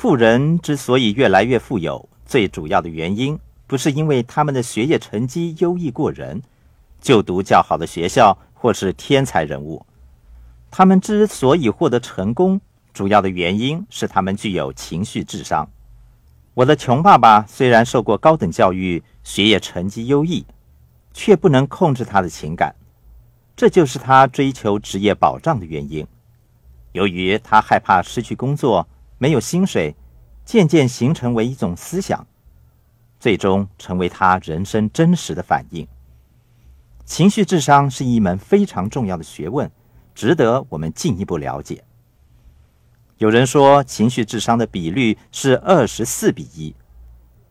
[0.00, 6.40] 富人之所以越来越富有，最主要的原因不是因为他们的学业成绩优异过人，
[7.02, 9.84] 就读较好的学校或是天才人物。
[10.70, 12.58] 他们之所以获得成功，
[12.94, 15.68] 主要的原因是他们具有情绪智商。
[16.54, 20.46] 我的穷爸爸虽然受过高等教育，学业成绩优异，
[21.12, 22.74] 却不能控制他的情感，
[23.54, 26.06] 这就是他追求职业保障的原因。
[26.92, 28.88] 由于他害怕失去工作。
[29.22, 29.94] 没有薪水，
[30.46, 32.26] 渐渐形成为一种思想，
[33.18, 35.86] 最终成为他人生真实的反应。
[37.04, 39.70] 情绪智商是一门非常重要的学问，
[40.14, 41.84] 值得我们进一步了解。
[43.18, 46.74] 有人说，情绪智商的比率是二十四比一，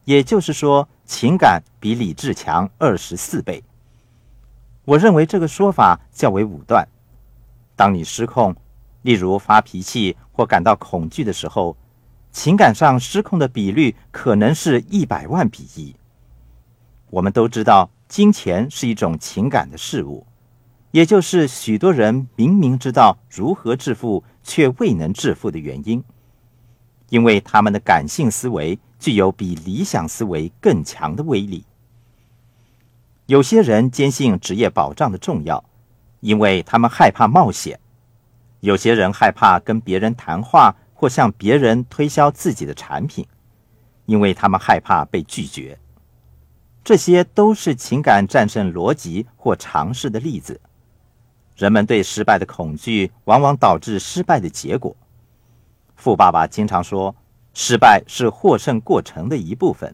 [0.05, 3.63] 也就是说，情感比理智强二十四倍。
[4.85, 6.87] 我认为这个说法较为武断。
[7.75, 8.55] 当你失控。
[9.01, 11.75] 例如发脾气或感到恐惧的时候，
[12.31, 15.95] 情感上失控的比率可能是一百万比一。
[17.09, 20.27] 我们都知道，金钱是一种情感的事物，
[20.91, 26.03] 也就是许多人明明知道如何致富却未能致富的原因，
[27.09, 31.65] 因为他们的感性思维具有比理想思维更强的威力。
[33.25, 35.63] 有些人坚信职业保障的重要，
[36.19, 37.79] 因为他们害怕冒险。
[38.61, 43.25] 有些人害怕跟别人谈话或向别人推销自己的产品，
[44.05, 45.77] 因为他们害怕被拒绝。
[46.83, 50.59] 这些都是情感战胜逻辑或尝试的例子。
[51.55, 54.95] 人们对失败的恐惧往往导致失败的结果。
[55.95, 57.13] 富爸爸经常说
[57.53, 59.93] ：“失败是获胜过程的一部分。”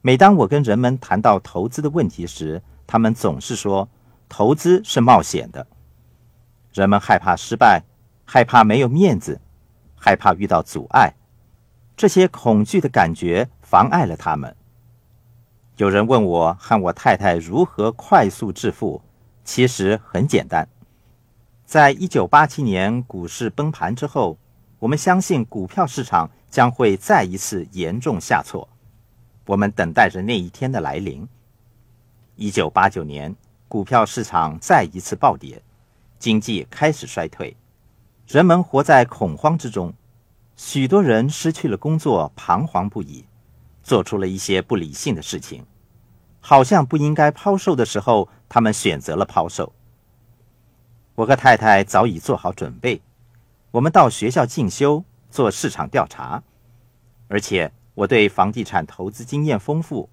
[0.00, 3.88] 每当我跟人们谈到投资的问题时，他们总是说
[4.28, 5.66] ：“投资是冒险的。”
[6.78, 7.82] 人们害怕失败，
[8.24, 9.40] 害怕没有面子，
[9.96, 11.12] 害怕遇到阻碍，
[11.96, 14.54] 这些恐惧的感觉妨碍了他们。
[15.76, 19.02] 有人问我和我太太如何快速致富，
[19.44, 20.68] 其实很简单。
[21.64, 24.38] 在一九八七年股市崩盘之后，
[24.78, 28.68] 我们相信股票市场将会再一次严重下挫，
[29.46, 31.26] 我们等待着那一天的来临。
[32.36, 33.34] 一九八九年，
[33.66, 35.60] 股票市场再一次暴跌。
[36.18, 37.56] 经济开始衰退，
[38.26, 39.94] 人们活在恐慌之中，
[40.56, 43.24] 许多人失去了工作，彷徨不已，
[43.84, 45.64] 做出了一些不理性的事情，
[46.40, 49.72] 好像不应该抛售的时候，他们选择了抛售。
[51.14, 53.00] 我和太太早已做好准备，
[53.70, 56.42] 我们到学校进修，做市场调查，
[57.28, 60.08] 而且我对房地产投资经验丰富。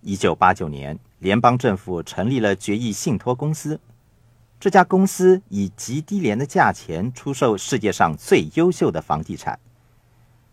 [0.00, 3.80] 一九八九年，联邦政府成立了决议信托公司。
[4.62, 9.58] 这家公司以极低廉的价钱出售世界上最优秀的房地产。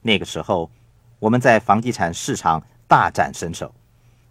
[0.01, 0.71] 那个时候，
[1.19, 3.71] 我们在房地产市场大展身手，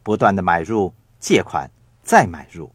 [0.02, 1.70] 不断的买入、借款、
[2.02, 2.72] 再买入。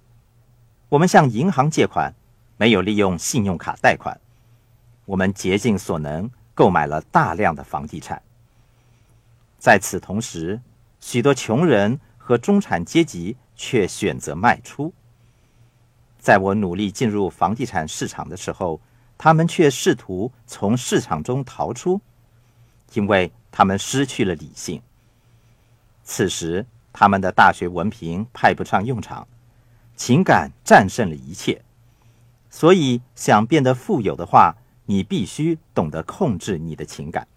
[0.87, 2.15] 我们向银行借款，
[2.55, 4.17] 没有利用信用卡贷款。
[5.03, 8.21] 我们竭尽所能购买了大量的房地产。
[9.59, 10.61] 在此同时，
[11.01, 14.93] 许多穷人和中产阶级却选择卖出。
[16.23, 18.79] 在我努力进入房地产市场的时候，
[19.17, 21.99] 他们却试图从市场中逃出，
[22.93, 24.81] 因为他们失去了理性。
[26.01, 29.27] 此时，他们的大学文凭派不上用场，
[29.97, 31.61] 情感战胜了一切。
[32.49, 34.55] 所以，想变得富有的话，
[34.85, 37.27] 你必须懂得控制你的情感。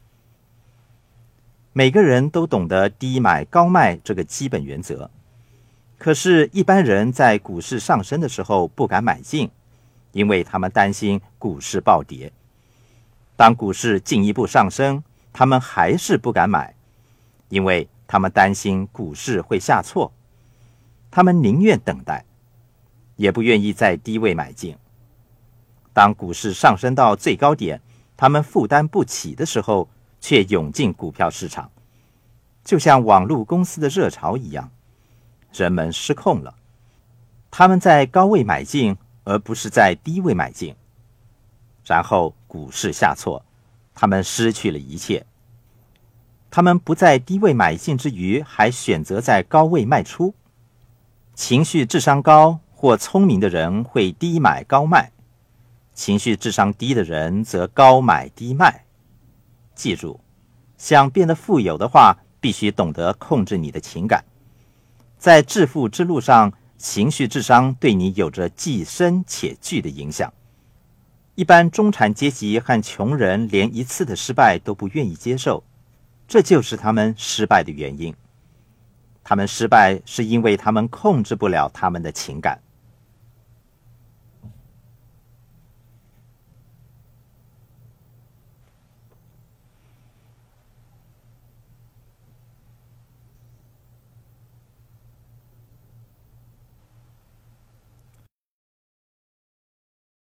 [1.72, 5.10] 每个人都懂得低买高卖这个基本原则。
[5.98, 9.50] 可是，一般人在股市上升的时候不敢买进，
[10.12, 12.30] 因为他们担心股市暴跌。
[13.34, 15.02] 当股市进一步上升，
[15.32, 16.74] 他们还是不敢买，
[17.48, 20.12] 因为他们担心股市会下挫。
[21.10, 22.24] 他们宁愿等待，
[23.16, 24.76] 也不愿意在低位买进。
[25.94, 27.80] 当股市上升到最高点，
[28.18, 29.88] 他们负担不起的时候，
[30.20, 31.70] 却涌进股票市场，
[32.62, 34.70] 就像网络公司的热潮一样。
[35.56, 36.54] 人们失控了，
[37.50, 40.74] 他们在高位买进，而不是在低位买进。
[41.84, 43.44] 然后股市下挫，
[43.94, 45.24] 他们失去了一切。
[46.50, 50.34] 他们不在低位买进之余，还选择在高位卖出。
[51.34, 55.12] 情绪智商高或聪明的人会低买高卖，
[55.94, 58.84] 情绪智商低的人则高买低卖。
[59.74, 60.20] 记住，
[60.78, 64.24] 想变得富有的话，必须懂得控制你的情感。
[65.18, 70.32] 在致富之路上，情绪智商对你有着既深且巨的影响。
[71.34, 75.62] 一般中产阶级和穷人连一次的失败都不愿意接受，
[76.26, 78.14] 这就是他们失败的原因。
[79.22, 82.60] 他们失败是因为他们控制不了他们的情感。